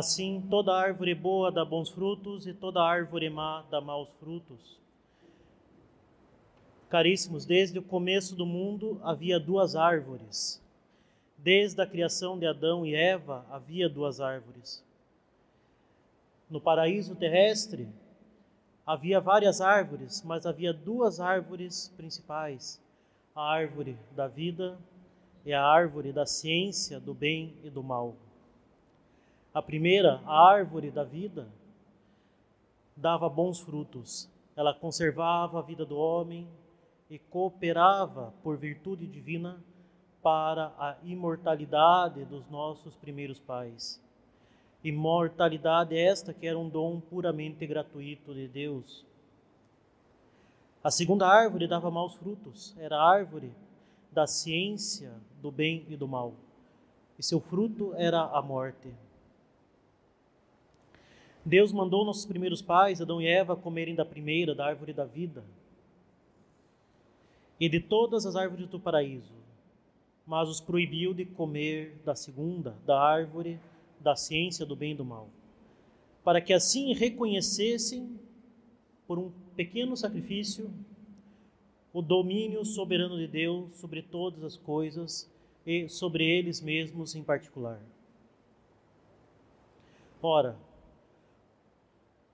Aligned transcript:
Assim, 0.00 0.42
toda 0.48 0.72
árvore 0.72 1.14
boa 1.14 1.52
dá 1.52 1.62
bons 1.62 1.90
frutos 1.90 2.46
e 2.46 2.54
toda 2.54 2.82
árvore 2.82 3.28
má 3.28 3.62
dá 3.70 3.82
maus 3.82 4.08
frutos. 4.18 4.80
Caríssimos, 6.88 7.44
desde 7.44 7.78
o 7.78 7.82
começo 7.82 8.34
do 8.34 8.46
mundo 8.46 8.98
havia 9.04 9.38
duas 9.38 9.76
árvores. 9.76 10.58
Desde 11.36 11.82
a 11.82 11.86
criação 11.86 12.38
de 12.38 12.46
Adão 12.46 12.86
e 12.86 12.94
Eva 12.94 13.44
havia 13.50 13.90
duas 13.90 14.22
árvores. 14.22 14.82
No 16.48 16.62
paraíso 16.62 17.14
terrestre 17.14 17.86
havia 18.86 19.20
várias 19.20 19.60
árvores, 19.60 20.22
mas 20.22 20.46
havia 20.46 20.72
duas 20.72 21.20
árvores 21.20 21.92
principais: 21.94 22.80
a 23.34 23.42
árvore 23.42 23.98
da 24.16 24.26
vida 24.26 24.78
e 25.44 25.52
a 25.52 25.62
árvore 25.62 26.10
da 26.10 26.24
ciência 26.24 26.98
do 26.98 27.12
bem 27.12 27.54
e 27.62 27.68
do 27.68 27.82
mal. 27.82 28.16
A 29.52 29.60
primeira, 29.60 30.20
a 30.26 30.48
árvore 30.48 30.90
da 30.90 31.02
vida, 31.02 31.48
dava 32.96 33.28
bons 33.28 33.60
frutos. 33.60 34.28
Ela 34.54 34.72
conservava 34.72 35.58
a 35.58 35.62
vida 35.62 35.84
do 35.84 35.96
homem 35.96 36.46
e 37.08 37.18
cooperava 37.18 38.32
por 38.42 38.56
virtude 38.56 39.06
divina 39.06 39.58
para 40.22 40.66
a 40.78 40.96
imortalidade 41.02 42.24
dos 42.26 42.48
nossos 42.48 42.94
primeiros 42.94 43.40
pais. 43.40 44.00
Imortalidade 44.84 45.96
esta 45.96 46.32
que 46.32 46.46
era 46.46 46.58
um 46.58 46.68
dom 46.68 47.00
puramente 47.00 47.66
gratuito 47.66 48.32
de 48.32 48.46
Deus. 48.46 49.04
A 50.82 50.90
segunda 50.90 51.26
árvore 51.26 51.66
dava 51.66 51.90
maus 51.90 52.14
frutos, 52.14 52.74
era 52.78 52.96
a 52.96 53.10
árvore 53.10 53.52
da 54.12 54.26
ciência 54.26 55.12
do 55.42 55.50
bem 55.50 55.84
e 55.88 55.96
do 55.96 56.08
mal, 56.08 56.34
e 57.18 57.22
seu 57.22 57.40
fruto 57.40 57.94
era 57.96 58.22
a 58.22 58.40
morte. 58.40 58.88
Deus 61.44 61.72
mandou 61.72 62.04
nossos 62.04 62.26
primeiros 62.26 62.60
pais, 62.60 63.00
Adão 63.00 63.20
e 63.20 63.26
Eva, 63.26 63.56
comerem 63.56 63.94
da 63.94 64.04
primeira, 64.04 64.54
da 64.54 64.66
árvore 64.66 64.92
da 64.92 65.04
vida, 65.04 65.42
e 67.58 67.68
de 67.68 67.80
todas 67.80 68.26
as 68.26 68.36
árvores 68.36 68.66
do 68.68 68.78
paraíso, 68.78 69.32
mas 70.26 70.48
os 70.48 70.60
proibiu 70.60 71.12
de 71.12 71.24
comer 71.24 71.96
da 72.04 72.14
segunda, 72.14 72.76
da 72.86 73.00
árvore 73.00 73.58
da 73.98 74.16
ciência 74.16 74.64
do 74.64 74.76
bem 74.76 74.92
e 74.92 74.94
do 74.94 75.04
mal, 75.04 75.28
para 76.24 76.40
que 76.40 76.52
assim 76.52 76.92
reconhecessem, 76.94 78.18
por 79.06 79.18
um 79.18 79.32
pequeno 79.56 79.96
sacrifício, 79.96 80.70
o 81.92 82.00
domínio 82.00 82.64
soberano 82.64 83.18
de 83.18 83.26
Deus 83.26 83.74
sobre 83.74 84.02
todas 84.02 84.44
as 84.44 84.56
coisas 84.56 85.28
e 85.66 85.88
sobre 85.88 86.24
eles 86.24 86.60
mesmos 86.60 87.14
em 87.14 87.22
particular. 87.22 87.80
Ora, 90.22 90.56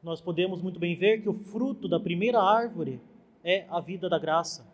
nós 0.06 0.20
podemos 0.20 0.62
muito 0.62 0.78
bem 0.78 0.94
ver 0.94 1.20
que 1.20 1.28
o 1.28 1.34
fruto 1.34 1.88
da 1.88 1.98
primeira 1.98 2.40
árvore 2.40 3.00
é 3.42 3.66
a 3.68 3.80
vida 3.80 4.08
da 4.08 4.20
graça, 4.20 4.64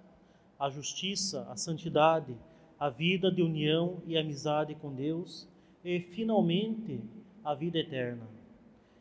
a 0.59 0.69
justiça, 0.69 1.47
a 1.49 1.57
santidade, 1.57 2.37
a 2.79 2.91
vida 2.91 3.33
de 3.33 3.41
união 3.41 4.03
e 4.07 4.19
amizade 4.19 4.75
com 4.75 4.93
Deus 4.93 5.49
e, 5.83 6.01
finalmente, 6.01 7.01
a 7.43 7.55
vida 7.55 7.79
eterna. 7.79 8.29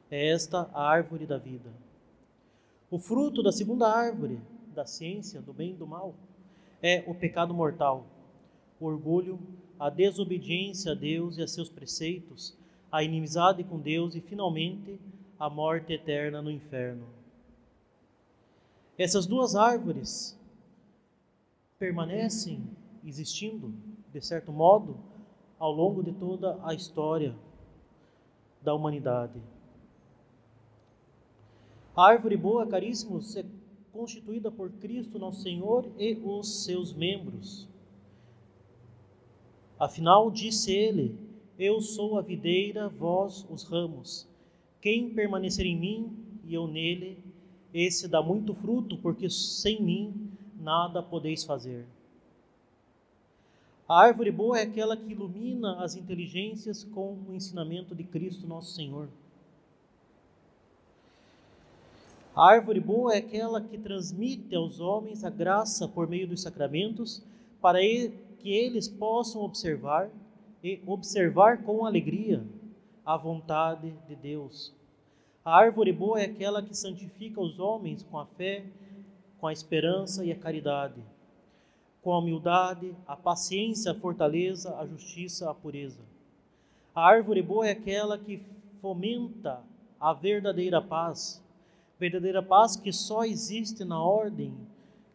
É 0.10 0.30
esta 0.30 0.70
a 0.74 0.82
árvore 0.82 1.26
da 1.26 1.38
vida. 1.38 1.70
O 2.90 2.98
fruto 2.98 3.44
da 3.44 3.52
segunda 3.52 3.90
árvore, 3.94 4.40
da 4.74 4.86
ciência 4.86 5.42
do 5.42 5.52
bem 5.52 5.72
e 5.72 5.76
do 5.76 5.86
mal, 5.86 6.16
é 6.82 7.04
o 7.08 7.14
pecado 7.14 7.54
mortal, 7.54 8.08
o 8.80 8.86
orgulho, 8.86 9.38
a 9.78 9.90
desobediência 9.90 10.94
a 10.94 10.96
Deus 10.96 11.38
e 11.38 11.42
a 11.42 11.48
seus 11.48 11.68
preceitos, 11.68 12.56
a 12.90 13.04
inimizade 13.04 13.66
com 13.66 13.78
Deus 13.78 14.16
e, 14.16 14.22
finalmente, 14.22 14.98
a 15.42 15.50
morte 15.50 15.92
eterna 15.92 16.40
no 16.40 16.52
inferno. 16.52 17.04
Essas 18.96 19.26
duas 19.26 19.56
árvores 19.56 20.38
permanecem 21.80 22.62
existindo, 23.04 23.74
de 24.14 24.22
certo 24.22 24.52
modo, 24.52 25.00
ao 25.58 25.72
longo 25.72 26.04
de 26.04 26.12
toda 26.12 26.60
a 26.64 26.76
história 26.76 27.36
da 28.62 28.76
humanidade. 28.76 29.42
A 31.96 32.06
árvore 32.06 32.38
boa, 32.38 32.68
caríssimos, 32.68 33.36
é 33.36 33.44
constituída 33.92 34.52
por 34.52 34.70
Cristo, 34.74 35.18
nosso 35.18 35.42
Senhor, 35.42 35.92
e 35.98 36.22
os 36.24 36.66
seus 36.66 36.94
membros. 36.94 37.68
Afinal, 39.80 40.30
disse 40.30 40.72
ele: 40.72 41.18
Eu 41.58 41.82
sou 41.82 42.20
a 42.20 42.22
videira, 42.22 42.88
vós 42.88 43.44
os 43.50 43.64
ramos. 43.64 44.30
Quem 44.82 45.12
permanecer 45.12 45.66
em 45.66 45.78
mim 45.78 46.12
e 46.44 46.56
eu 46.56 46.68
nele, 46.68 47.24
esse 47.72 48.08
dá 48.08 48.22
muito 48.22 48.54
fruto, 48.56 48.98
porque 48.98 49.30
sem 49.30 49.82
mim 49.82 50.32
nada 50.60 51.04
podeis 51.04 51.44
fazer. 51.44 51.86
A 53.88 54.02
árvore 54.02 54.32
boa 54.32 54.58
é 54.58 54.64
aquela 54.64 54.98
que 54.98 55.12
ilumina 55.12 55.84
as 55.84 55.96
inteligências 55.96 56.84
com 56.84 57.18
o 57.28 57.34
ensinamento 57.34 57.94
de 57.94 58.04
Cristo 58.04 58.48
nosso 58.48 58.74
Senhor. 58.74 59.08
A 62.36 62.50
árvore 62.50 62.80
boa 62.80 63.14
é 63.14 63.18
aquela 63.18 63.62
que 63.62 63.78
transmite 63.78 64.56
aos 64.56 64.80
homens 64.80 65.24
a 65.24 65.30
graça 65.30 65.88
por 65.88 66.08
meio 66.08 66.28
dos 66.28 66.42
sacramentos, 66.42 67.22
para 67.62 67.80
que 67.82 68.50
eles 68.50 68.88
possam 68.88 69.44
observar 69.44 70.10
e 70.64 70.82
observar 70.88 71.62
com 71.64 71.86
alegria 71.86 72.44
a 73.06 73.18
vontade 73.18 73.94
de 74.08 74.16
Deus. 74.16 74.74
A 75.44 75.56
árvore 75.58 75.92
boa 75.92 76.20
é 76.22 76.26
aquela 76.26 76.62
que 76.62 76.76
santifica 76.76 77.42
os 77.42 77.60
homens 77.60 78.04
com 78.04 78.20
a 78.20 78.26
fé, 78.26 78.64
com 79.40 79.48
a 79.48 79.54
esperança 79.54 80.24
e 80.24 80.32
a 80.32 80.36
caridade, 80.36 81.02
com 82.02 82.14
a 82.14 82.20
humildade, 82.20 82.96
a 83.08 83.16
paciência, 83.16 83.92
a 83.92 83.96
fortaleza, 83.96 84.76
a 84.78 84.86
justiça, 84.86 85.50
a 85.50 85.54
pureza. 85.54 86.00
A 86.94 87.04
árvore 87.04 87.42
boa 87.42 87.68
é 87.68 87.72
aquela 87.72 88.18
que 88.18 88.42
fomenta 88.82 89.62
a 90.00 90.14
verdadeira 90.14 90.82
paz, 90.82 91.44
verdadeira 92.00 92.42
paz 92.42 92.76
que 92.76 92.92
só 92.92 93.24
existe 93.24 93.84
na 93.84 94.02
ordem, 94.02 94.54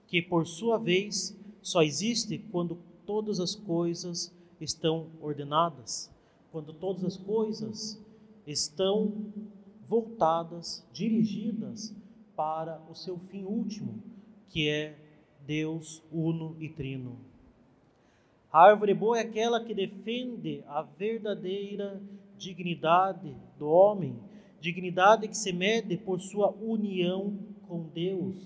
que 0.08 0.22
por 0.22 0.47
sua 0.47 0.78
vez 0.78 1.36
só 1.62 1.82
existe 1.82 2.38
quando 2.50 2.78
todas 3.04 3.41
as 3.41 3.54
coisas 3.54 4.32
estão 4.60 5.06
ordenadas, 5.20 6.10
quando 6.51 6.73
todas 6.73 7.05
as 7.05 7.17
coisas 7.17 8.01
estão 8.47 9.12
voltadas, 9.87 10.84
dirigidas 10.93 11.95
para 12.34 12.81
o 12.91 12.95
seu 12.95 13.19
fim 13.31 13.45
último, 13.45 14.03
que 14.49 14.69
é 14.69 14.97
Deus 15.47 16.03
uno 16.12 16.57
e 16.59 16.69
trino. 16.69 17.17
A 18.53 18.62
árvore 18.62 18.95
boa 18.95 19.19
é 19.19 19.23
aquela 19.23 19.62
que 19.62 19.75
defende 19.75 20.62
a 20.67 20.83
verdadeira 20.83 22.01
dignidade 22.39 23.34
do 23.59 23.69
homem, 23.69 24.17
dignidade 24.61 25.28
que 25.28 25.37
se 25.37 25.53
mede 25.53 25.97
por 25.97 26.21
sua 26.21 26.51
união 26.51 27.39
com 27.69 27.83
Deus, 27.95 28.37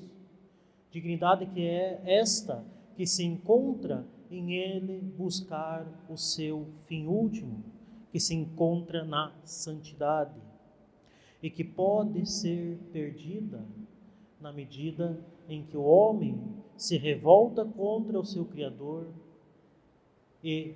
dignidade 0.90 1.46
que 1.46 1.62
é 1.62 2.00
esta 2.04 2.64
que 2.96 3.06
se 3.06 3.24
encontra 3.24 4.04
em 4.30 4.54
ele 4.54 5.00
buscar 5.16 5.86
o 6.08 6.16
seu 6.16 6.66
fim 6.86 7.06
último, 7.06 7.62
que 8.10 8.18
se 8.18 8.34
encontra 8.34 9.04
na 9.04 9.32
santidade 9.44 10.40
e 11.42 11.48
que 11.48 11.64
pode 11.64 12.26
ser 12.26 12.78
perdida 12.92 13.64
na 14.40 14.52
medida 14.52 15.18
em 15.48 15.64
que 15.64 15.76
o 15.76 15.82
homem 15.82 16.40
se 16.76 16.96
revolta 16.96 17.64
contra 17.64 18.18
o 18.18 18.24
seu 18.24 18.44
Criador 18.44 19.08
e 20.42 20.74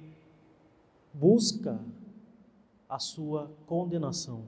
busca 1.12 1.80
a 2.88 2.98
sua 2.98 3.50
condenação. 3.66 4.44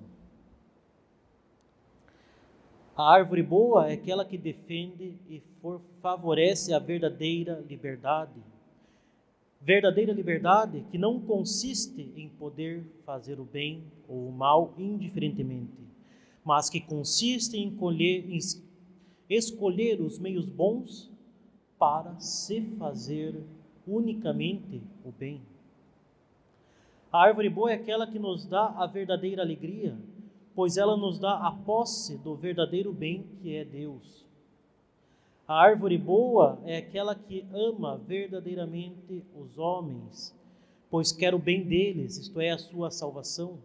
A 2.96 3.12
árvore 3.12 3.42
boa 3.42 3.90
é 3.90 3.94
aquela 3.94 4.24
que 4.24 4.38
defende 4.38 5.14
e 5.28 5.42
favorece 6.00 6.72
a 6.72 6.78
verdadeira 6.78 7.62
liberdade. 7.68 8.40
Verdadeira 9.60 10.12
liberdade 10.12 10.84
que 10.90 10.98
não 10.98 11.20
consiste 11.20 12.12
em 12.16 12.28
poder 12.28 12.84
fazer 13.04 13.40
o 13.40 13.44
bem 13.44 13.84
ou 14.08 14.28
o 14.28 14.32
mal 14.32 14.74
indiferentemente, 14.78 15.86
mas 16.44 16.70
que 16.70 16.80
consiste 16.80 17.56
em, 17.56 17.74
colher, 17.74 18.30
em 18.30 18.38
escolher 19.28 20.00
os 20.00 20.18
meios 20.18 20.46
bons 20.46 21.10
para 21.78 22.18
se 22.20 22.60
fazer 22.78 23.42
unicamente 23.86 24.82
o 25.04 25.10
bem. 25.10 25.40
A 27.12 27.22
árvore 27.22 27.48
boa 27.48 27.70
é 27.70 27.74
aquela 27.74 28.06
que 28.06 28.18
nos 28.18 28.46
dá 28.46 28.66
a 28.66 28.86
verdadeira 28.86 29.42
alegria, 29.42 29.96
pois 30.54 30.76
ela 30.76 30.96
nos 30.96 31.18
dá 31.18 31.34
a 31.46 31.50
posse 31.50 32.18
do 32.18 32.34
verdadeiro 32.34 32.92
bem 32.92 33.24
que 33.40 33.54
é 33.54 33.64
Deus. 33.64 34.25
A 35.48 35.54
árvore 35.54 35.96
boa 35.96 36.58
é 36.64 36.78
aquela 36.78 37.14
que 37.14 37.46
ama 37.52 37.96
verdadeiramente 37.96 39.22
os 39.32 39.56
homens, 39.56 40.34
pois 40.90 41.12
quer 41.12 41.36
o 41.36 41.38
bem 41.38 41.62
deles, 41.62 42.16
isto 42.16 42.40
é, 42.40 42.50
a 42.50 42.58
sua 42.58 42.90
salvação. 42.90 43.58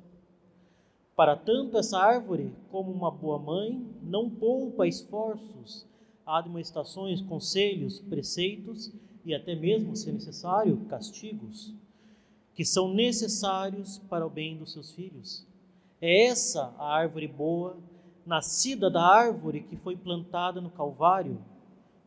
Para 1.15 1.35
tanto, 1.35 1.79
essa 1.79 1.97
árvore, 1.97 2.53
como 2.69 2.91
uma 2.91 3.09
boa 3.09 3.39
mãe, 3.39 3.83
não 4.03 4.29
poupa 4.29 4.87
esforços, 4.87 5.87
admoestações, 6.23 7.19
conselhos, 7.19 7.99
preceitos 7.99 8.93
e 9.25 9.33
até 9.33 9.55
mesmo, 9.55 9.95
se 9.95 10.11
necessário, 10.11 10.85
castigos, 10.87 11.73
que 12.53 12.63
são 12.63 12.93
necessários 12.93 13.97
para 14.07 14.25
o 14.25 14.29
bem 14.29 14.55
dos 14.55 14.71
seus 14.71 14.91
filhos. 14.91 15.47
É 15.99 16.27
essa 16.27 16.75
a 16.77 16.93
árvore 16.93 17.27
boa, 17.27 17.75
nascida 18.23 18.87
da 18.87 19.03
árvore 19.03 19.61
que 19.61 19.75
foi 19.75 19.95
plantada 19.95 20.61
no 20.61 20.69
Calvário, 20.69 21.39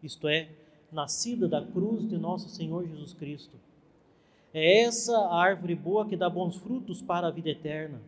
isto 0.05 0.29
é, 0.29 0.49
nascida 0.93 1.49
da 1.49 1.65
cruz 1.65 2.09
de 2.09 2.17
nosso 2.17 2.49
Senhor 2.49 2.87
Jesus 2.87 3.15
Cristo. 3.15 3.57
É 4.53 4.83
essa 4.83 5.17
a 5.17 5.43
árvore 5.43 5.75
boa 5.75 6.07
que 6.07 6.17
dá 6.17 6.31
bons 6.31 6.57
frutos 6.57 7.03
para 7.03 7.27
a 7.27 7.31
vida 7.31 7.51
eterna. 7.51 8.01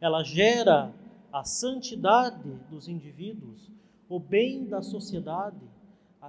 Ela 0.00 0.22
gera 0.22 0.94
a 1.32 1.44
santidade 1.44 2.48
dos 2.70 2.88
indivíduos, 2.88 3.70
o 4.08 4.18
bem 4.18 4.64
da 4.64 4.80
sociedade 4.80 5.60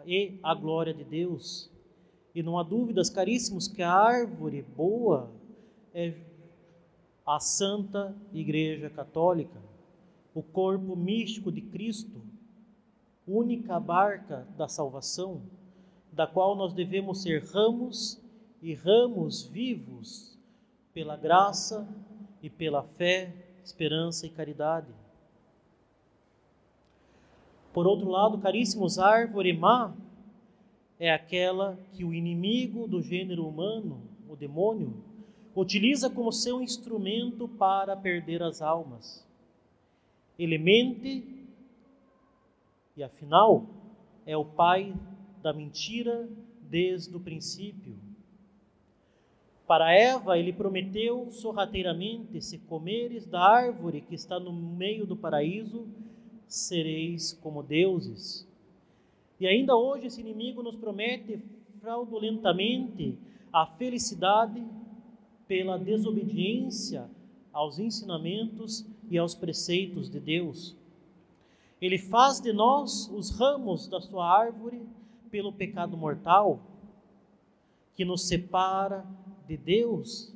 e 0.06 0.38
a 0.44 0.54
glória 0.54 0.94
de 0.94 1.04
Deus. 1.04 1.70
E 2.36 2.42
não 2.42 2.58
há 2.58 2.64
dúvidas, 2.64 3.10
caríssimos, 3.10 3.68
que 3.68 3.82
a 3.82 3.94
árvore 3.94 4.64
boa 4.76 5.32
é 5.94 6.14
a 7.26 7.40
Santa 7.40 8.14
Igreja 8.34 8.90
Católica, 8.90 9.62
o 10.34 10.42
corpo 10.42 10.96
místico 10.96 11.52
de 11.52 11.62
Cristo, 11.62 12.22
única 13.28 13.80
barca 13.80 14.48
da 14.58 14.68
salvação, 14.68 15.42
da 16.12 16.28
qual 16.28 16.56
nós 16.56 16.74
devemos 16.74 17.22
ser 17.22 17.44
ramos 17.44 18.22
e 18.62 18.74
ramos 18.74 19.44
vivos 19.44 20.38
pela 20.94 21.18
graça 21.18 21.88
e 22.42 22.50
pela 22.50 22.84
fé, 22.84 23.34
esperança 23.64 24.26
e 24.26 24.30
caridade. 24.30 24.94
Por 27.74 27.88
outro 27.88 28.10
lado, 28.10 28.38
caríssimos, 28.38 29.00
árvore 29.00 29.54
má 29.54 29.94
é 31.00 31.12
aquela 31.12 31.78
que 31.94 32.06
o 32.06 32.14
inimigo 32.14 32.88
do 32.88 33.02
gênero 33.02 33.48
humano, 33.48 34.02
o 34.30 34.36
demônio, 34.36 34.94
utiliza 35.56 36.10
como 36.10 36.32
seu 36.32 36.62
instrumento 36.62 37.48
para 37.48 37.96
perder 37.96 38.44
as 38.44 38.62
almas. 38.62 39.26
Ele 40.38 40.58
mente 40.58 41.24
e, 42.96 43.04
afinal, 43.04 43.68
é 44.26 44.38
o 44.38 44.46
pai 44.46 44.94
da 45.42 45.54
mentira 45.54 46.30
desde 46.62 47.16
o 47.16 47.20
princípio. 47.20 47.98
Para 49.68 49.94
Eva, 49.94 50.38
ele 50.38 50.54
prometeu 50.54 51.32
sorrateiramente: 51.32 52.42
se 52.42 52.60
comeres 52.60 53.26
da 53.26 53.42
árvore 53.42 54.02
que 54.02 54.16
está 54.16 54.40
no 54.40 54.54
meio 54.54 55.06
do 55.06 55.16
paraíso, 55.16 55.88
sereis 56.48 57.34
como 57.34 57.64
deuses. 57.64 58.48
E 59.40 59.48
ainda 59.48 59.76
hoje 59.76 60.08
esse 60.08 60.22
inimigo 60.22 60.62
nos 60.62 60.76
promete 60.76 61.42
fraudulentamente 61.80 63.18
a 63.52 63.66
felicidade 63.66 64.64
pela 65.48 65.78
desobediência 65.78 67.10
aos 67.52 67.78
ensinamentos 67.78 68.86
e 69.10 69.18
aos 69.18 69.36
preceitos 69.36 70.10
de 70.10 70.20
Deus. 70.20 70.76
Ele 71.84 71.98
faz 71.98 72.40
de 72.40 72.54
nós 72.54 73.10
os 73.14 73.30
ramos 73.38 73.90
da 73.90 74.00
sua 74.00 74.26
árvore 74.26 74.88
pelo 75.30 75.52
pecado 75.52 75.98
mortal 75.98 76.62
que 77.94 78.06
nos 78.06 78.26
separa 78.26 79.06
de 79.46 79.58
Deus 79.58 80.34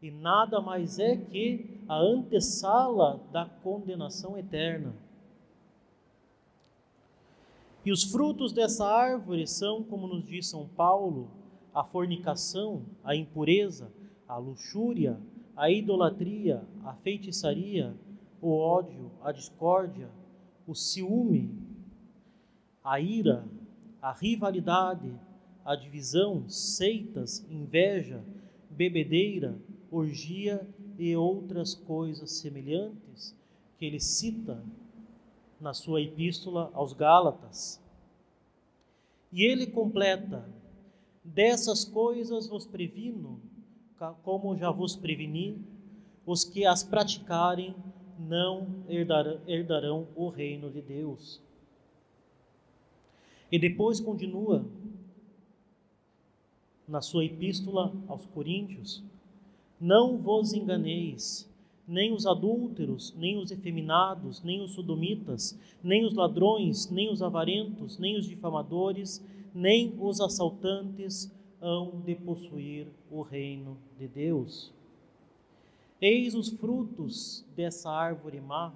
e 0.00 0.08
nada 0.08 0.60
mais 0.60 1.00
é 1.00 1.16
que 1.16 1.80
a 1.88 1.96
antessala 1.96 3.20
da 3.32 3.44
condenação 3.44 4.38
eterna. 4.38 4.94
E 7.84 7.90
os 7.90 8.04
frutos 8.04 8.52
dessa 8.52 8.86
árvore 8.86 9.48
são, 9.48 9.82
como 9.82 10.06
nos 10.06 10.24
diz 10.24 10.46
São 10.46 10.68
Paulo, 10.68 11.28
a 11.74 11.82
fornicação, 11.82 12.84
a 13.02 13.16
impureza, 13.16 13.90
a 14.28 14.36
luxúria, 14.36 15.18
a 15.56 15.68
idolatria, 15.68 16.62
a 16.84 16.94
feitiçaria, 16.94 17.96
o 18.40 18.56
ódio, 18.56 19.10
a 19.24 19.32
discórdia, 19.32 20.08
o 20.66 20.74
ciúme, 20.74 21.50
a 22.82 23.00
ira, 23.00 23.44
a 24.00 24.12
rivalidade, 24.12 25.14
a 25.64 25.74
divisão, 25.76 26.48
seitas, 26.48 27.44
inveja, 27.48 28.22
bebedeira, 28.70 29.56
orgia 29.90 30.66
e 30.98 31.14
outras 31.14 31.74
coisas 31.74 32.32
semelhantes 32.32 33.34
que 33.78 33.86
ele 33.86 34.00
cita 34.00 34.62
na 35.60 35.72
sua 35.74 36.00
epístola 36.00 36.70
aos 36.74 36.92
Gálatas. 36.92 37.80
E 39.32 39.42
ele 39.44 39.66
completa: 39.66 40.48
Dessas 41.24 41.84
coisas 41.84 42.48
vos 42.48 42.66
previno 42.66 43.40
como 44.22 44.56
já 44.56 44.70
vos 44.70 44.96
preveni, 44.96 45.64
os 46.26 46.44
que 46.44 46.66
as 46.66 46.82
praticarem 46.82 47.74
não 48.28 48.66
herdarão, 48.88 49.40
herdarão 49.46 50.08
o 50.14 50.28
reino 50.28 50.70
de 50.70 50.80
Deus. 50.80 51.40
E 53.50 53.58
depois 53.58 54.00
continua 54.00 54.64
na 56.86 57.00
sua 57.00 57.24
epístola 57.24 57.92
aos 58.08 58.24
Coríntios: 58.26 59.02
Não 59.80 60.16
vos 60.16 60.52
enganeis, 60.52 61.50
nem 61.86 62.12
os 62.12 62.26
adúlteros, 62.26 63.14
nem 63.16 63.38
os 63.38 63.50
efeminados, 63.50 64.42
nem 64.42 64.62
os 64.62 64.72
sodomitas, 64.72 65.58
nem 65.82 66.04
os 66.04 66.14
ladrões, 66.14 66.90
nem 66.90 67.10
os 67.10 67.22
avarentos, 67.22 67.98
nem 67.98 68.16
os 68.16 68.26
difamadores, 68.26 69.24
nem 69.54 69.94
os 69.98 70.20
assaltantes 70.20 71.30
hão 71.60 72.00
de 72.04 72.14
possuir 72.14 72.86
o 73.10 73.22
reino 73.22 73.76
de 73.98 74.08
Deus. 74.08 74.72
Eis 76.02 76.34
os 76.34 76.48
frutos 76.48 77.44
dessa 77.54 77.88
árvore 77.88 78.40
má, 78.40 78.72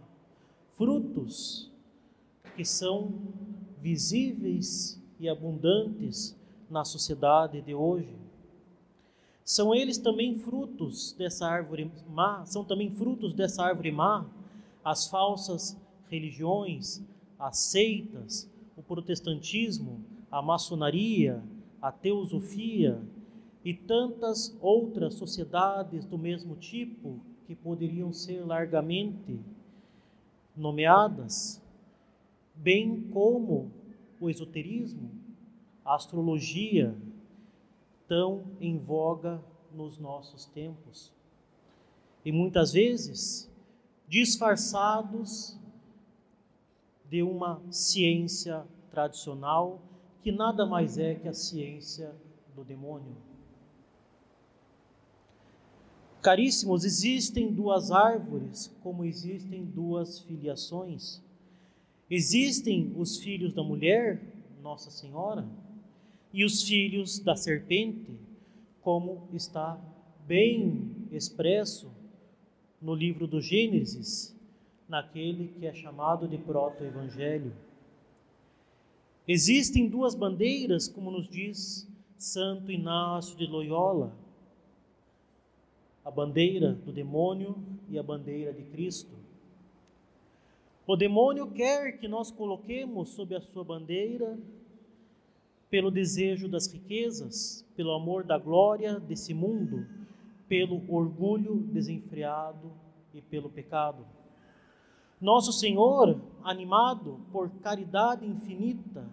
frutos 0.74 1.68
que 2.54 2.64
são 2.64 3.12
visíveis 3.82 5.02
e 5.18 5.28
abundantes 5.28 6.36
na 6.70 6.84
sociedade 6.84 7.60
de 7.62 7.74
hoje. 7.74 8.16
São 9.44 9.74
eles 9.74 9.98
também 9.98 10.38
frutos 10.38 11.16
dessa 11.18 11.48
árvore 11.48 11.90
má, 12.08 12.46
são 12.46 12.64
também 12.64 12.92
frutos 12.92 13.34
dessa 13.34 13.64
árvore 13.64 13.90
má 13.90 14.24
as 14.84 15.08
falsas 15.08 15.76
religiões, 16.08 17.02
as 17.40 17.58
seitas, 17.58 18.48
o 18.76 18.82
protestantismo, 18.84 20.00
a 20.30 20.40
maçonaria, 20.40 21.42
a 21.82 21.90
teosofia 21.90 23.02
e 23.66 23.74
tantas 23.74 24.56
outras 24.60 25.14
sociedades 25.14 26.04
do 26.04 26.16
mesmo 26.16 26.54
tipo 26.54 27.18
que 27.48 27.56
poderiam 27.56 28.12
ser 28.12 28.46
largamente 28.46 29.40
nomeadas, 30.56 31.60
bem 32.54 33.10
como 33.10 33.72
o 34.20 34.30
esoterismo, 34.30 35.10
a 35.84 35.96
astrologia, 35.96 36.96
tão 38.06 38.44
em 38.60 38.78
voga 38.78 39.42
nos 39.74 39.98
nossos 39.98 40.46
tempos. 40.46 41.12
E 42.24 42.30
muitas 42.30 42.72
vezes 42.72 43.50
disfarçados 44.06 45.58
de 47.10 47.20
uma 47.20 47.60
ciência 47.72 48.64
tradicional 48.92 49.82
que 50.22 50.30
nada 50.30 50.64
mais 50.64 50.98
é 50.98 51.16
que 51.16 51.26
a 51.26 51.34
ciência 51.34 52.14
do 52.54 52.62
demônio. 52.62 53.26
Caríssimos, 56.26 56.84
existem 56.84 57.52
duas 57.52 57.92
árvores, 57.92 58.76
como 58.82 59.04
existem 59.04 59.64
duas 59.64 60.18
filiações. 60.22 61.22
Existem 62.10 62.92
os 62.96 63.18
filhos 63.18 63.52
da 63.52 63.62
mulher, 63.62 64.20
Nossa 64.60 64.90
Senhora, 64.90 65.48
e 66.32 66.44
os 66.44 66.64
filhos 66.64 67.20
da 67.20 67.36
serpente, 67.36 68.10
como 68.80 69.28
está 69.32 69.80
bem 70.26 70.90
expresso 71.12 71.92
no 72.82 72.92
livro 72.92 73.28
do 73.28 73.40
Gênesis, 73.40 74.36
naquele 74.88 75.46
que 75.46 75.64
é 75.64 75.72
chamado 75.72 76.26
de 76.26 76.38
proto-evangelho. 76.38 77.52
Existem 79.28 79.88
duas 79.88 80.16
bandeiras, 80.16 80.88
como 80.88 81.12
nos 81.12 81.28
diz 81.28 81.88
Santo 82.18 82.72
Inácio 82.72 83.36
de 83.36 83.46
Loyola: 83.46 84.25
a 86.06 86.10
bandeira 86.12 86.72
do 86.72 86.92
demônio 86.92 87.56
e 87.90 87.98
a 87.98 88.02
bandeira 88.02 88.52
de 88.52 88.62
Cristo. 88.62 89.10
O 90.86 90.94
demônio 90.94 91.50
quer 91.50 91.98
que 91.98 92.06
nós 92.06 92.30
coloquemos 92.30 93.08
sob 93.08 93.34
a 93.34 93.40
sua 93.40 93.64
bandeira 93.64 94.38
pelo 95.68 95.90
desejo 95.90 96.48
das 96.48 96.72
riquezas, 96.72 97.66
pelo 97.74 97.90
amor 97.90 98.22
da 98.22 98.38
glória 98.38 99.00
desse 99.00 99.34
mundo, 99.34 99.84
pelo 100.46 100.80
orgulho 100.88 101.56
desenfreado 101.56 102.70
e 103.12 103.20
pelo 103.20 103.50
pecado. 103.50 104.06
Nosso 105.20 105.52
Senhor, 105.52 106.20
animado 106.44 107.18
por 107.32 107.50
caridade 107.60 108.24
infinita 108.24 109.10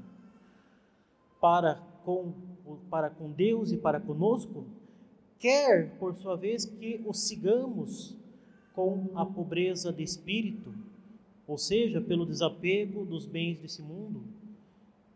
para 1.42 1.82
com, 2.06 2.34
para 2.92 3.10
com 3.10 3.32
Deus 3.32 3.72
e 3.72 3.78
para 3.78 4.00
conosco, 4.00 4.64
quer, 5.40 5.92
por 5.98 6.16
sua 6.16 6.36
vez, 6.36 6.66
que 6.66 7.02
o 7.06 7.13
sigamos 7.13 8.16
com 8.74 9.10
a 9.16 9.25
pobreza 9.25 9.92
de 9.92 10.04
espírito, 10.04 10.74
ou 11.48 11.58
seja, 11.58 12.02
pelo 12.02 12.25
desapego 12.25 13.06
dos 13.06 13.25
bens 13.25 13.60
desse 13.60 13.82
mundo, 13.82 14.24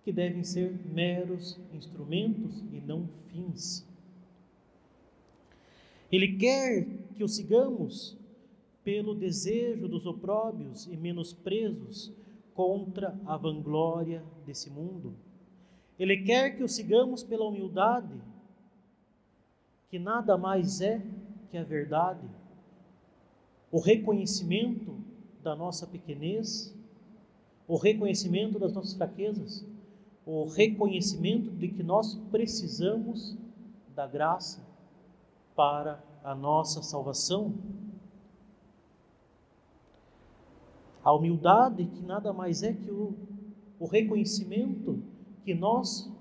que 0.03 0.11
devem 0.11 0.43
ser 0.43 0.73
meros 0.85 1.59
instrumentos 1.73 2.63
e 2.71 2.79
não 2.79 3.09
fins. 3.27 3.85
Ele 6.11 6.37
quer 6.37 6.85
que 7.15 7.23
o 7.23 7.27
sigamos 7.27 8.15
pelo 8.83 9.13
desejo 9.13 9.87
dos 9.87 10.05
opróbios 10.05 10.85
e 10.85 10.95
menosprezos 10.95 12.13
contra 12.53 13.19
a 13.25 13.35
vanglória 13.35 14.23
desse 14.45 14.69
mundo. 14.69 15.13
Ele 15.99 16.23
quer 16.23 16.55
que 16.55 16.63
o 16.63 16.69
sigamos 16.69 17.21
pela 17.21 17.45
humildade, 17.45 18.15
que 19.89 19.97
nada 19.97 20.37
mais 20.37 20.81
é 20.81 21.01
que 21.49 21.57
a 21.57 21.63
verdade, 21.63 22.27
o 23.71 23.79
reconhecimento 23.79 24.97
da 25.41 25.55
nossa 25.55 25.87
pequenez, 25.87 26.75
o 27.67 27.77
reconhecimento 27.77 28.59
das 28.59 28.73
nossas 28.73 28.93
fraquezas, 28.93 29.65
o 30.25 30.45
reconhecimento 30.45 31.49
de 31.51 31.69
que 31.69 31.83
nós 31.83 32.15
precisamos 32.31 33.37
da 33.95 34.05
graça 34.05 34.61
para 35.55 36.03
a 36.23 36.35
nossa 36.35 36.83
salvação. 36.83 37.53
A 41.01 41.13
humildade, 41.13 41.85
que 41.85 42.01
nada 42.01 42.33
mais 42.33 42.61
é 42.61 42.73
que 42.73 42.91
o, 42.91 43.15
o 43.79 43.85
reconhecimento 43.85 45.01
que 45.45 45.53
nós 45.53 46.11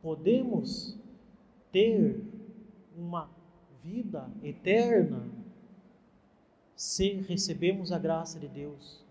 podemos 0.00 0.96
ter 1.72 2.27
uma 2.98 3.30
vida 3.82 4.28
eterna 4.42 5.30
se 6.74 7.12
recebemos 7.14 7.92
a 7.92 7.98
graça 7.98 8.38
de 8.38 8.48
Deus. 8.48 9.04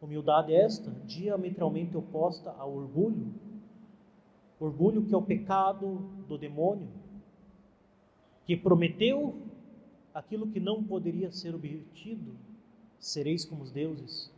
Humildade 0.00 0.52
esta, 0.52 0.90
diametralmente 1.06 1.96
oposta 1.96 2.50
ao 2.58 2.74
orgulho. 2.74 3.32
Orgulho 4.58 5.04
que 5.04 5.14
é 5.14 5.16
o 5.16 5.22
pecado 5.22 5.98
do 6.28 6.36
demônio, 6.36 6.88
que 8.46 8.56
prometeu 8.56 9.34
aquilo 10.12 10.48
que 10.48 10.60
não 10.60 10.82
poderia 10.82 11.30
ser 11.32 11.54
obtido 11.54 12.36
sereis 12.98 13.44
como 13.44 13.62
os 13.62 13.72
deuses, 13.72 14.30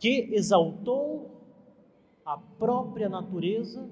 que 0.00 0.30
exaltou 0.32 1.30
a 2.24 2.36
própria 2.36 3.08
natureza, 3.08 3.88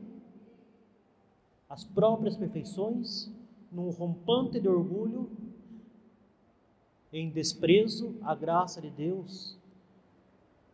as 1.70 1.84
próprias 1.84 2.36
perfeições, 2.36 3.30
num 3.70 3.90
rompante 3.90 4.58
de 4.58 4.68
orgulho, 4.68 5.30
em 7.12 7.30
desprezo 7.30 8.16
à 8.22 8.34
graça 8.34 8.80
de 8.80 8.90
Deus, 8.90 9.56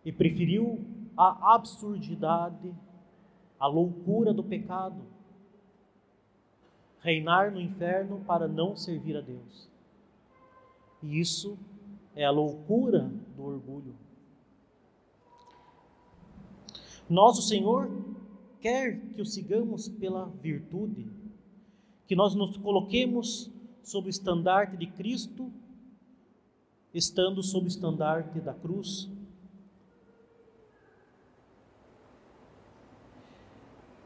e 0.03 0.11
preferiu 0.11 0.83
a 1.15 1.55
absurdidade, 1.55 2.75
a 3.61 3.67
loucura 3.67 4.33
do 4.33 4.43
pecado, 4.43 5.03
reinar 7.00 7.53
no 7.53 7.61
inferno 7.61 8.25
para 8.26 8.49
não 8.49 8.75
servir 8.75 9.19
a 9.19 9.21
Deus. 9.21 9.69
E 11.03 11.21
isso 11.21 11.59
é 12.15 12.25
a 12.25 12.31
loucura 12.31 13.11
do 13.37 13.45
orgulho. 13.45 13.95
Nós, 17.09 17.38
o 17.38 17.43
Senhor, 17.43 17.91
quer 18.66 18.99
que 19.14 19.23
o 19.23 19.25
sigamos 19.25 19.88
pela 19.88 20.26
virtude, 20.42 21.06
que 22.04 22.16
nós 22.16 22.35
nos 22.35 22.56
coloquemos 22.56 23.49
sob 23.80 24.08
o 24.08 24.11
estandarte 24.11 24.76
de 24.76 24.88
Cristo, 24.88 25.52
estando 26.92 27.44
sob 27.44 27.66
o 27.66 27.68
estandarte 27.68 28.40
da 28.40 28.52
cruz. 28.52 29.08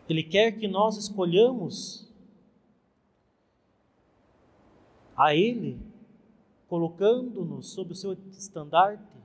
Ele 0.07 0.23
quer 0.23 0.53
que 0.53 0.69
nós 0.69 0.99
escolhamos 0.99 2.07
a 5.17 5.35
Ele 5.35 5.81
colocando-nos 6.69 7.71
sob 7.73 7.93
o 7.93 7.97
seu 7.97 8.13
estandarte, 8.33 9.17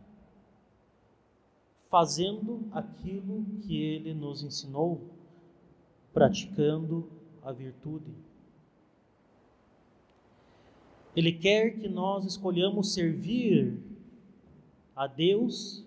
fazendo 1.89 2.69
aquilo 2.71 3.43
que 3.61 3.77
ele 3.77 4.13
nos 4.13 4.41
ensinou, 4.41 5.14
praticando 6.15 7.11
a 7.43 7.51
virtude. 7.51 8.15
Ele 11.13 11.33
quer 11.33 11.71
que 11.77 11.89
nós 11.89 12.23
escolhamos 12.23 12.93
servir 12.93 13.77
a 14.95 15.07
Deus 15.07 15.83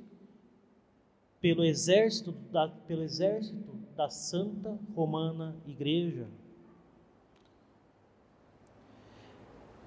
pelo 1.40 1.64
exército 1.64 2.32
da, 2.52 2.68
pelo 2.68 3.02
exército 3.02 3.72
da 3.96 4.10
Santa 4.10 4.78
Romana 4.94 5.56
Igreja. 5.66 6.26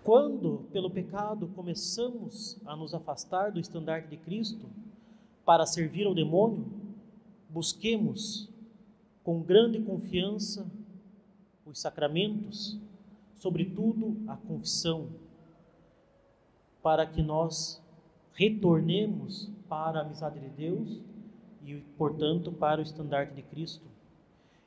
Quando, 0.04 0.66
pelo 0.74 0.90
pecado, 0.90 1.50
começamos 1.50 2.60
a 2.66 2.76
nos 2.76 2.96
afastar 2.96 3.52
do 3.52 3.60
estandarte 3.60 4.08
de 4.08 4.18
Cristo 4.18 4.68
para 5.46 5.68
servir 5.68 6.08
ao 6.08 6.16
demônio, 6.16 6.66
busquemos 7.48 8.51
com 9.24 9.42
grande 9.42 9.80
confiança 9.82 10.66
os 11.66 11.80
sacramentos, 11.80 12.78
sobretudo 13.36 14.18
a 14.28 14.36
confissão, 14.36 15.08
para 16.84 17.06
que 17.06 17.22
nós 17.22 17.82
retornemos 18.34 19.50
para 19.70 20.00
a 20.00 20.02
amizade 20.02 20.40
de 20.40 20.50
Deus 20.50 21.00
e, 21.66 21.76
portanto, 21.98 22.52
para 22.52 22.80
o 22.80 22.84
estandarte 22.84 23.34
de 23.34 23.42
Cristo. 23.44 23.86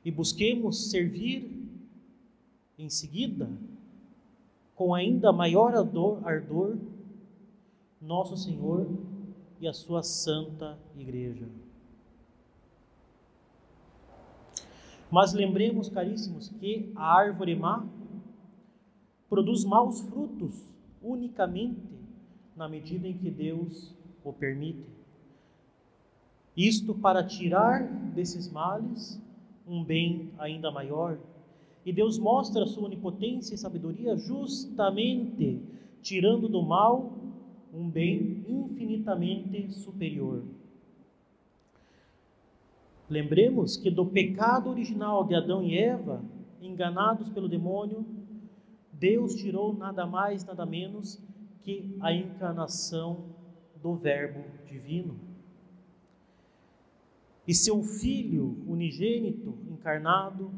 E 0.03 0.11
busquemos 0.11 0.89
servir 0.89 1.63
em 2.77 2.89
seguida 2.89 3.49
com 4.75 4.93
ainda 4.93 5.31
maior 5.31 5.75
ardor, 5.75 6.25
ardor 6.27 6.77
nosso 8.01 8.37
Senhor 8.37 8.87
e 9.59 9.67
a 9.67 9.73
sua 9.73 10.03
santa 10.03 10.77
igreja. 10.97 11.47
Mas 15.11 15.33
lembremos, 15.33 15.89
caríssimos, 15.89 16.49
que 16.49 16.91
a 16.95 17.15
árvore 17.15 17.55
má 17.55 17.85
produz 19.29 19.63
maus 19.63 20.01
frutos 20.01 20.69
unicamente 21.01 21.81
na 22.55 22.67
medida 22.67 23.07
em 23.07 23.17
que 23.17 23.29
Deus 23.29 23.93
o 24.23 24.31
permite. 24.31 24.85
Isto 26.55 26.95
para 26.95 27.23
tirar 27.23 27.83
desses 28.13 28.51
males 28.51 29.21
um 29.67 29.83
bem 29.83 30.31
ainda 30.37 30.71
maior 30.71 31.17
e 31.85 31.91
Deus 31.93 32.17
mostra 32.17 32.63
a 32.63 32.67
sua 32.67 32.85
onipotência 32.85 33.53
e 33.53 33.57
sabedoria 33.57 34.17
justamente 34.17 35.61
tirando 36.01 36.47
do 36.47 36.63
mal 36.63 37.13
um 37.73 37.89
bem 37.89 38.43
infinitamente 38.47 39.71
superior. 39.73 40.43
Lembremos 43.09 43.77
que 43.77 43.91
do 43.91 44.05
pecado 44.05 44.69
original 44.69 45.23
de 45.23 45.35
Adão 45.35 45.63
e 45.63 45.77
Eva, 45.77 46.23
enganados 46.59 47.29
pelo 47.29 47.47
demônio, 47.47 48.05
Deus 48.91 49.35
tirou 49.35 49.73
nada 49.73 50.07
mais, 50.07 50.43
nada 50.43 50.65
menos 50.65 51.21
que 51.61 51.95
a 51.99 52.11
encarnação 52.11 53.25
do 53.81 53.93
Verbo 53.95 54.43
divino. 54.65 55.19
E 57.47 57.53
seu 57.53 57.83
Filho 57.83 58.63
unigênito, 58.67 59.55
encarnado, 59.69 60.51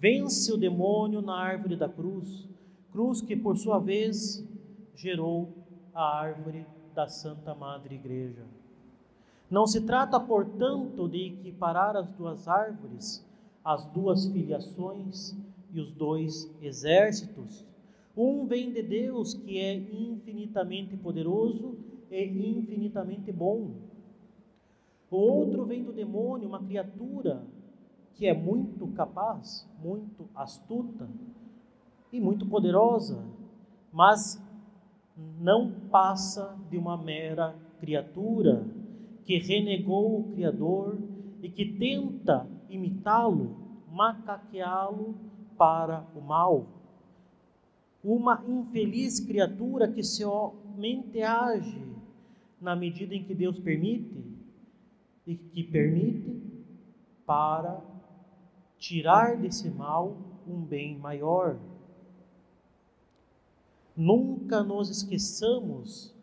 vence 0.00 0.52
o 0.52 0.56
demônio 0.56 1.22
na 1.22 1.36
árvore 1.36 1.76
da 1.76 1.88
cruz, 1.88 2.48
cruz 2.90 3.20
que 3.20 3.36
por 3.36 3.56
sua 3.56 3.78
vez 3.78 4.44
gerou 4.94 5.64
a 5.94 6.18
árvore 6.18 6.66
da 6.92 7.06
Santa 7.06 7.54
Madre 7.54 7.94
Igreja. 7.94 8.44
Não 9.54 9.68
se 9.68 9.82
trata, 9.82 10.18
portanto, 10.18 11.08
de 11.08 11.26
equiparar 11.28 11.96
as 11.96 12.08
duas 12.08 12.48
árvores, 12.48 13.24
as 13.64 13.84
duas 13.84 14.26
filiações 14.26 15.32
e 15.72 15.78
os 15.78 15.92
dois 15.92 16.52
exércitos. 16.60 17.64
Um 18.16 18.46
vem 18.48 18.72
de 18.72 18.82
Deus, 18.82 19.32
que 19.32 19.60
é 19.60 19.76
infinitamente 19.76 20.96
poderoso 20.96 21.78
e 22.10 22.24
infinitamente 22.58 23.30
bom. 23.30 23.76
O 25.08 25.18
outro 25.18 25.64
vem 25.64 25.84
do 25.84 25.92
demônio, 25.92 26.48
uma 26.48 26.58
criatura 26.58 27.40
que 28.14 28.26
é 28.26 28.34
muito 28.34 28.88
capaz, 28.88 29.70
muito 29.80 30.28
astuta 30.34 31.08
e 32.12 32.18
muito 32.18 32.44
poderosa, 32.44 33.24
mas 33.92 34.42
não 35.40 35.70
passa 35.92 36.58
de 36.68 36.76
uma 36.76 36.96
mera 36.96 37.54
criatura 37.78 38.66
que 39.24 39.38
renegou 39.38 40.20
o 40.20 40.32
Criador 40.32 40.98
e 41.42 41.48
que 41.48 41.64
tenta 41.64 42.46
imitá-lo, 42.68 43.56
macaqueá-lo 43.90 45.14
para 45.56 46.06
o 46.14 46.20
mal. 46.20 46.66
Uma 48.02 48.44
infeliz 48.46 49.18
criatura 49.20 49.88
que 49.88 50.02
somente 50.02 51.22
age 51.22 51.82
na 52.60 52.76
medida 52.76 53.14
em 53.14 53.24
que 53.24 53.34
Deus 53.34 53.58
permite 53.58 54.22
e 55.26 55.34
que 55.34 55.62
permite 55.64 56.42
para 57.26 57.82
tirar 58.78 59.38
desse 59.38 59.70
mal 59.70 60.16
um 60.46 60.60
bem 60.60 60.98
maior. 60.98 61.58
Nunca 63.96 64.62
nos 64.62 64.90
esqueçamos 64.90 66.13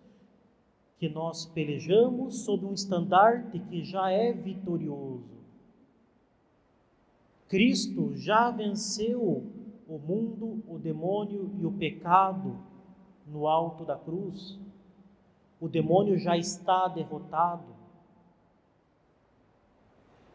que 1.01 1.09
nós 1.09 1.47
pelejamos 1.47 2.45
sob 2.45 2.63
um 2.63 2.75
estandarte 2.75 3.57
que 3.57 3.83
já 3.83 4.11
é 4.11 4.31
vitorioso. 4.31 5.41
Cristo 7.47 8.15
já 8.15 8.51
venceu 8.51 9.51
o 9.87 9.97
mundo, 9.97 10.61
o 10.67 10.77
demônio 10.77 11.49
e 11.59 11.65
o 11.65 11.71
pecado 11.71 12.55
no 13.25 13.47
alto 13.47 13.83
da 13.83 13.97
cruz. 13.97 14.59
O 15.59 15.67
demônio 15.67 16.19
já 16.19 16.37
está 16.37 16.87
derrotado. 16.87 17.75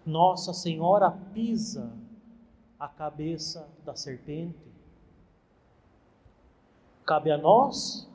Nossa 0.05 0.53
Senhora 0.53 1.13
pisa 1.33 1.97
a 2.77 2.89
cabeça 2.89 3.69
da 3.85 3.95
serpente. 3.95 4.67
Cabe 7.05 7.31
a 7.31 7.39
nós, 7.39 8.11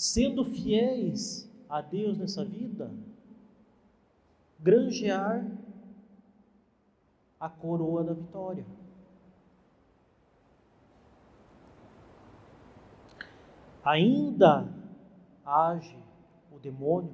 sendo 0.00 0.46
fiéis 0.46 1.46
a 1.68 1.82
Deus 1.82 2.16
nessa 2.16 2.42
vida, 2.42 2.90
granjear 4.58 5.46
a 7.38 7.50
coroa 7.50 8.02
da 8.02 8.14
vitória. 8.14 8.64
Ainda 13.84 14.72
age 15.44 16.02
o 16.50 16.58
demônio, 16.58 17.12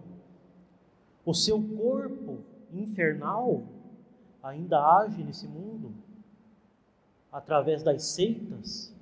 o 1.24 1.34
seu 1.34 1.60
corpo 1.60 2.38
infernal 2.72 3.64
ainda 4.40 4.78
age 4.98 5.24
nesse 5.24 5.48
mundo 5.48 5.92
através 7.32 7.82
das 7.82 8.04
seitas, 8.04 8.94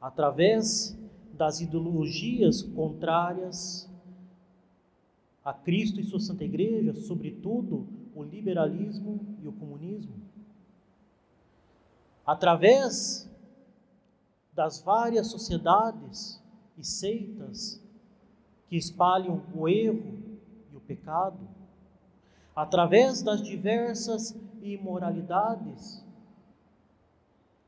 através 0.00 0.96
das 1.36 1.60
ideologias 1.60 2.62
contrárias 2.62 3.88
a 5.44 5.52
Cristo 5.52 6.00
e 6.00 6.04
sua 6.04 6.18
Santa 6.18 6.44
Igreja, 6.44 6.94
sobretudo 6.94 7.86
o 8.14 8.22
liberalismo 8.22 9.20
e 9.40 9.46
o 9.46 9.52
comunismo. 9.52 10.14
Através 12.26 13.30
das 14.52 14.80
várias 14.80 15.28
sociedades 15.28 16.42
e 16.76 16.84
seitas 16.84 17.80
que 18.68 18.76
espalham 18.76 19.42
o 19.54 19.68
erro 19.68 20.18
e 20.72 20.76
o 20.76 20.80
pecado, 20.80 21.38
através 22.54 23.22
das 23.22 23.42
diversas 23.42 24.34
imoralidades 24.62 26.04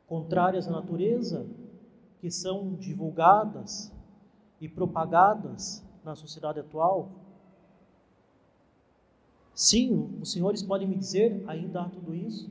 contrárias 0.09 0.67
à 0.67 0.71
natureza 0.71 1.47
que 2.21 2.31
são 2.31 2.75
divulgadas 2.75 3.93
e 4.61 4.69
propagadas 4.69 5.85
na 6.05 6.15
sociedade 6.15 6.61
atual. 6.61 7.11
Sim, 9.55 10.19
os 10.21 10.33
senhores 10.33 10.63
podem 10.63 10.89
me 10.89 10.97
dizer, 10.97 11.45
ainda 11.49 11.83
há 11.83 11.89
tudo 11.89 12.15
isso, 12.15 12.51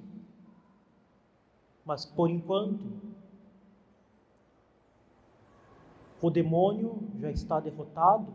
mas 1.86 2.06
por 2.06 2.30
enquanto, 2.30 2.84
o 6.22 6.30
demônio 6.30 7.08
já 7.20 7.32
está 7.32 7.60
derrotado 7.60 8.34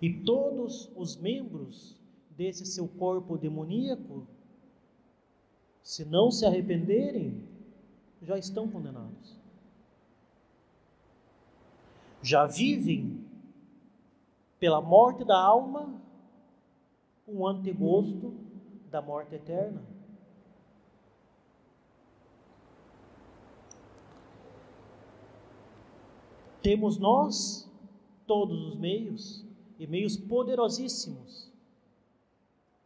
e 0.00 0.12
todos 0.22 0.90
os 0.94 1.16
membros 1.16 1.96
desse 2.30 2.66
seu 2.66 2.86
corpo 2.86 3.38
demoníaco 3.38 4.26
se 5.82 6.04
não 6.04 6.30
se 6.30 6.46
arrependerem, 6.46 7.42
já 8.22 8.38
estão 8.38 8.68
condenados. 8.68 9.36
Já 12.22 12.46
vivem 12.46 13.24
pela 14.60 14.80
morte 14.80 15.24
da 15.24 15.36
alma 15.36 16.00
um 17.26 17.46
antegosto 17.46 18.34
da 18.90 19.02
morte 19.02 19.34
eterna. 19.34 19.82
Temos 26.62 26.96
nós 26.96 27.68
todos 28.24 28.66
os 28.68 28.76
meios 28.76 29.44
e 29.80 29.86
meios 29.86 30.16
poderosíssimos 30.16 31.50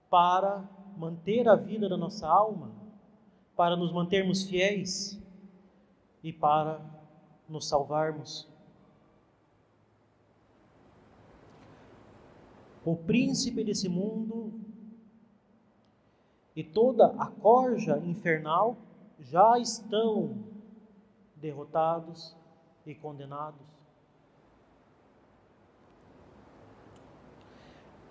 para 0.08 0.66
manter 0.96 1.46
a 1.46 1.54
vida 1.54 1.90
da 1.90 1.96
nossa 1.96 2.26
alma 2.26 2.72
para 3.54 3.76
nos 3.76 3.92
mantermos 3.92 4.44
fiéis 4.44 5.20
e 6.26 6.32
para 6.32 6.84
nos 7.48 7.68
salvarmos. 7.68 8.48
O 12.84 12.96
príncipe 12.96 13.62
desse 13.62 13.88
mundo 13.88 14.52
e 16.56 16.64
toda 16.64 17.06
a 17.16 17.28
corja 17.30 17.98
infernal 17.98 18.76
já 19.20 19.56
estão 19.60 20.44
derrotados 21.36 22.36
e 22.84 22.92
condenados. 22.92 23.64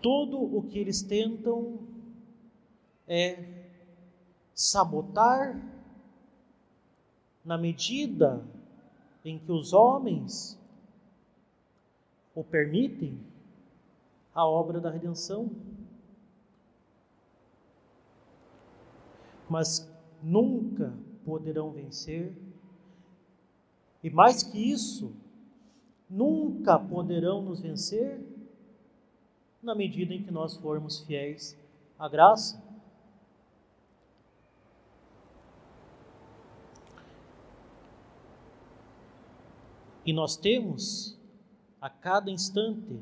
Tudo 0.01 0.41
o 0.41 0.63
que 0.63 0.79
eles 0.79 1.01
tentam 1.01 1.79
é 3.05 3.65
sabotar 4.53 5.74
na 7.45 7.57
medida 7.57 8.43
em 9.23 9.37
que 9.37 9.51
os 9.51 9.71
homens 9.71 10.59
o 12.33 12.43
permitem 12.43 13.19
a 14.33 14.45
obra 14.45 14.81
da 14.81 14.89
redenção. 14.89 15.49
Mas 19.49 19.89
nunca 20.21 20.93
poderão 21.23 21.71
vencer, 21.71 22.35
e 24.03 24.09
mais 24.09 24.43
que 24.43 24.59
isso, 24.59 25.15
nunca 26.09 26.77
poderão 26.77 27.41
nos 27.41 27.61
vencer 27.61 28.19
na 29.61 29.73
medida 29.73 30.13
em 30.13 30.23
que 30.23 30.31
nós 30.31 30.57
formos 30.57 31.01
fiéis 31.01 31.57
à 31.97 32.07
graça. 32.07 32.64
E 40.05 40.13
nós 40.13 40.37
temos 40.37 41.17
a 41.81 41.89
cada 41.89 42.29
instante 42.29 42.99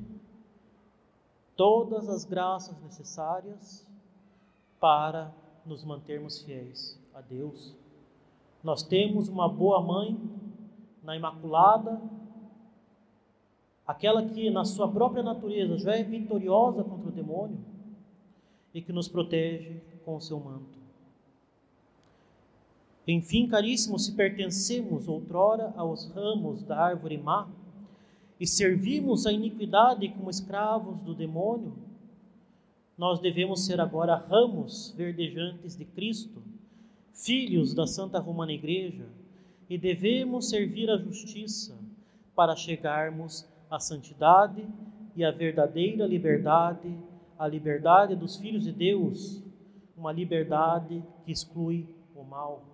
todas 1.56 2.08
as 2.08 2.24
graças 2.24 2.82
necessárias 2.82 3.86
para 4.80 5.34
nos 5.66 5.84
mantermos 5.84 6.42
fiéis 6.42 6.98
a 7.14 7.22
Deus. 7.22 7.76
Nós 8.64 8.84
temos 8.84 9.28
uma 9.28 9.50
boa 9.50 9.82
mãe 9.82 10.18
na 11.04 11.16
Imaculada, 11.16 12.02
aquela 13.86 14.26
que 14.26 14.50
na 14.50 14.64
sua 14.64 14.90
própria 14.90 15.22
natureza 15.22 15.78
já 15.78 15.96
é 15.96 16.04
vitoriosa 16.04 16.84
contra 16.84 17.10
o 17.10 17.12
demônio 17.12 17.60
e 18.74 18.82
que 18.82 18.94
nos 18.94 19.10
protege 19.10 19.82
com 20.06 20.16
o 20.16 20.22
seu 20.22 20.40
manto. 20.40 20.83
Enfim, 23.08 23.48
caríssimos, 23.48 24.06
se 24.06 24.14
pertencemos 24.14 25.08
outrora 25.08 25.74
aos 25.76 26.10
ramos 26.12 26.64
da 26.64 26.78
árvore 26.78 27.18
má 27.18 27.50
e 28.40 28.48
servimos 28.48 29.26
a 29.26 29.32
iniquidade 29.32 30.08
como 30.10 30.30
escravos 30.30 31.00
do 31.02 31.14
demônio, 31.14 31.74
nós 32.98 33.20
devemos 33.20 33.66
ser 33.66 33.82
agora 33.82 34.16
ramos 34.16 34.94
verdejantes 34.96 35.76
de 35.76 35.84
Cristo, 35.84 36.42
filhos 37.14 37.74
da 37.74 37.86
Santa 37.86 38.20
Romana 38.20 38.54
Igreja, 38.54 39.06
e 39.70 39.78
devemos 39.78 40.50
servir 40.50 40.90
a 40.90 40.98
justiça 40.98 41.78
para 42.36 42.56
chegarmos 42.56 43.48
à 43.70 43.80
santidade 43.80 44.68
e 45.16 45.24
à 45.24 45.32
verdadeira 45.32 46.06
liberdade, 46.06 46.96
a 47.38 47.48
liberdade 47.48 48.16
dos 48.16 48.38
filhos 48.38 48.64
de 48.64 48.72
Deus, 48.72 49.44
uma 49.98 50.12
liberdade 50.12 51.04
que 51.26 51.32
exclui 51.32 51.88
o 52.16 52.24
mal. 52.24 52.73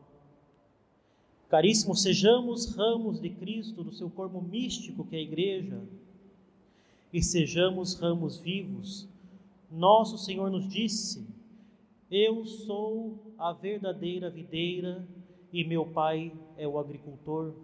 Caríssimos, 1.49 2.03
sejamos 2.03 2.75
ramos 2.75 3.19
de 3.19 3.31
Cristo, 3.31 3.83
do 3.83 3.91
seu 3.91 4.07
corpo 4.07 4.39
místico 4.39 5.03
que 5.03 5.15
é 5.15 5.19
a 5.19 5.23
igreja, 5.23 5.81
e 7.11 7.23
sejamos 7.23 7.95
ramos 7.95 8.37
vivos. 8.37 9.09
Nosso 9.71 10.15
Senhor 10.19 10.51
nos 10.51 10.69
disse: 10.69 11.25
Eu 12.09 12.45
sou 12.45 13.33
a 13.35 13.51
verdadeira 13.51 14.29
videira 14.29 15.07
e 15.51 15.63
meu 15.63 15.87
Pai 15.87 16.31
é 16.55 16.67
o 16.67 16.77
agricultor. 16.77 17.55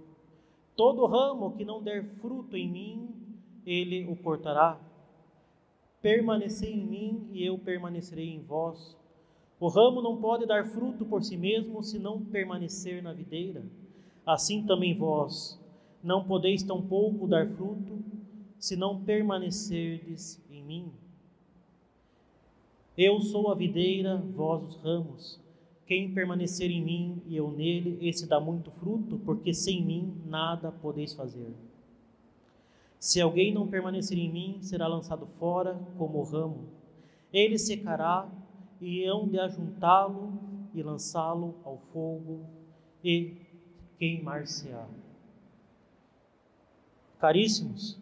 Todo 0.75 1.05
ramo 1.05 1.55
que 1.55 1.63
não 1.63 1.81
der 1.81 2.03
fruto 2.19 2.57
em 2.57 2.67
mim, 2.67 3.09
ele 3.67 4.07
o 4.07 4.15
cortará. 4.15 4.79
Permanecei 6.01 6.73
em 6.73 6.85
mim 6.85 7.29
e 7.31 7.45
eu 7.45 7.57
permanecerei 7.59 8.33
em 8.33 8.41
vós. 8.41 8.97
O 9.59 9.67
ramo 9.67 10.01
não 10.01 10.17
pode 10.17 10.45
dar 10.45 10.65
fruto 10.65 11.05
por 11.05 11.23
si 11.23 11.37
mesmo 11.37 11.81
se 11.81 11.97
não 11.97 12.23
permanecer 12.23 13.01
na 13.01 13.13
videira. 13.13 13.63
Assim 14.25 14.65
também 14.65 14.97
vós 14.97 15.59
não 16.03 16.23
podeis 16.23 16.61
tampouco 16.61 17.27
dar 17.27 17.47
fruto 17.47 18.03
se 18.59 18.75
não 18.75 19.01
permanecerdes 19.03 20.39
em 20.51 20.63
mim. 20.63 20.91
Eu 22.97 23.19
sou 23.19 23.51
a 23.51 23.55
videira, 23.55 24.17
vós 24.35 24.63
os 24.63 24.75
ramos. 24.77 25.39
Quem 25.85 26.13
permanecer 26.13 26.71
em 26.71 26.81
mim 26.81 27.21
e 27.27 27.35
eu 27.35 27.51
nele, 27.51 27.97
esse 28.01 28.27
dá 28.27 28.39
muito 28.39 28.71
fruto, 28.71 29.19
porque 29.25 29.53
sem 29.53 29.83
mim 29.83 30.15
nada 30.25 30.71
podeis 30.71 31.13
fazer. 31.13 31.53
Se 32.99 33.21
alguém 33.21 33.53
não 33.53 33.67
permanecer 33.67 34.17
em 34.17 34.31
mim, 34.31 34.57
será 34.61 34.87
lançado 34.87 35.27
fora 35.37 35.79
como 35.97 36.23
ramo. 36.23 36.69
Ele 37.31 37.57
secará 37.57 38.27
e 38.79 39.05
hão 39.05 39.27
de 39.27 39.39
ajuntá-lo 39.39 40.33
e 40.73 40.83
lançá-lo 40.83 41.55
ao 41.63 41.77
fogo 41.77 42.45
e 43.03 43.37
queimar-se-á. 43.97 44.87
Caríssimos, 47.19 47.97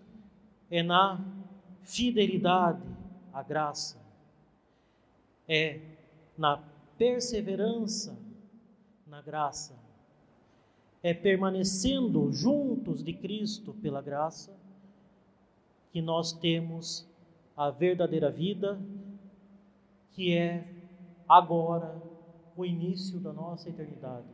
é 0.69 0.81
na 0.81 1.23
fidelidade 1.83 2.83
à 3.31 3.43
graça, 3.43 4.01
é 5.47 5.79
na 6.38 6.57
perseverança 6.97 8.17
na 9.13 9.21
graça, 9.21 9.75
é 11.03 11.13
permanecendo 11.13 12.31
juntos 12.31 13.03
de 13.03 13.13
Cristo 13.13 13.71
pela 13.75 14.01
graça 14.01 14.51
que 15.91 16.01
nós 16.01 16.33
temos 16.33 17.07
a 17.55 17.69
verdadeira 17.69 18.31
vida, 18.31 18.79
que 20.13 20.36
é 20.36 20.67
agora 21.28 22.02
o 22.56 22.63
início 22.63 23.19
da 23.19 23.34
nossa 23.34 23.69
eternidade. 23.69 24.28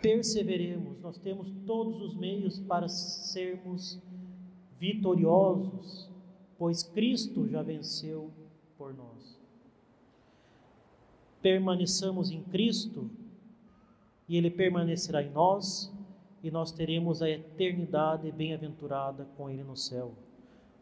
Perseveremos, 0.00 1.00
nós 1.00 1.18
temos 1.18 1.50
todos 1.66 2.00
os 2.00 2.14
meios 2.14 2.60
para 2.60 2.88
sermos 2.88 4.00
vitoriosos, 4.78 6.08
pois 6.56 6.82
Cristo 6.82 7.48
já 7.48 7.62
venceu 7.62 8.30
por 8.78 8.94
nós. 8.94 9.36
Permaneçamos 11.42 12.30
em 12.30 12.42
Cristo 12.44 13.10
e 14.28 14.36
Ele 14.36 14.50
permanecerá 14.50 15.22
em 15.22 15.30
nós 15.30 15.92
e 16.42 16.50
nós 16.50 16.70
teremos 16.70 17.22
a 17.22 17.28
eternidade 17.28 18.30
bem-aventurada 18.30 19.24
com 19.36 19.50
Ele 19.50 19.64
no 19.64 19.76
céu. 19.76 20.14